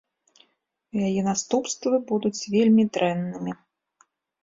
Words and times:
Яе 1.09 1.21
наступствы 1.29 1.95
будуць 2.09 2.35
вельмі 2.57 2.83
дрэннымі. 2.99 3.51